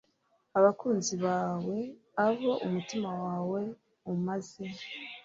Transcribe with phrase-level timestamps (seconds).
[0.57, 1.77] abakunzi bawe
[2.27, 3.61] abo umutima wawe
[4.13, 4.65] umaze